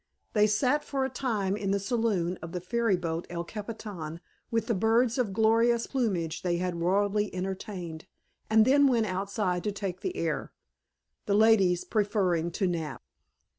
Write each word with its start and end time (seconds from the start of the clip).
They 0.33 0.47
sat 0.47 0.83
for 0.83 1.05
a 1.05 1.11
time 1.11 1.55
in 1.55 1.69
the 1.69 1.79
saloon 1.79 2.37
of 2.41 2.53
the 2.53 2.59
ferry 2.59 2.95
boat 2.97 3.27
El 3.29 3.43
Capitan 3.43 4.19
with 4.49 4.65
the 4.65 4.73
birds 4.73 5.19
of 5.19 5.31
gorgeous 5.31 5.85
plumage 5.85 6.41
they 6.41 6.57
had 6.57 6.81
royally 6.81 7.31
entertained 7.35 8.07
and 8.49 8.65
then 8.65 8.87
went 8.87 9.05
outside 9.05 9.63
to 9.65 9.71
take 9.71 10.01
the 10.01 10.15
air; 10.17 10.51
the 11.27 11.35
ladies 11.35 11.83
preferring 11.85 12.49
to 12.49 12.65
nap. 12.67 13.03